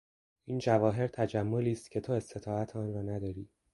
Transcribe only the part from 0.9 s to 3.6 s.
تجملی است که تو استطاعت آن را نداری